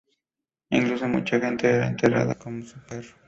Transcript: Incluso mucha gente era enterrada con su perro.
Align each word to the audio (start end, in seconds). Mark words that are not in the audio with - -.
Incluso 0.71 1.07
mucha 1.07 1.39
gente 1.39 1.67
era 1.69 1.85
enterrada 1.85 2.33
con 2.33 2.63
su 2.63 2.79
perro. 2.87 3.13